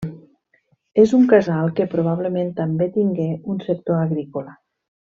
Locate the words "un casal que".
1.17-1.87